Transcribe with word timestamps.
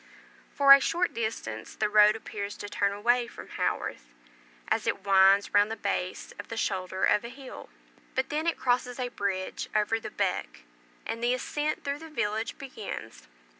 For 0.51 0.73
a 0.73 0.79
short 0.81 1.13
distance 1.13 1.75
the 1.75 1.87
road 1.87 2.15
appears 2.15 2.57
to 2.57 2.67
turn 2.67 2.91
away 2.91 3.27
from 3.27 3.49
Haworth, 3.49 4.15
as 4.67 4.87
it 4.87 5.01
winds 5.03 5.53
round 5.53 5.69
the 5.69 5.75
base 5.75 6.33
of 6.39 6.47
the 6.47 6.57
shoulder 6.57 7.03
of 7.03 7.23
a 7.23 7.29
hill; 7.29 7.69
but 8.15 8.29
then 8.29 8.47
it 8.47 8.57
crosses 8.57 8.99
a 8.99 9.09
bridge 9.09 9.69
over 9.75 9.99
the 9.99 10.09
"beck," 10.09 10.63
and 11.05 11.23
the 11.23 11.35
ascent 11.35 11.83
through 11.83 11.99
the 11.99 12.09
village 12.09 12.57
begins. 12.57 13.27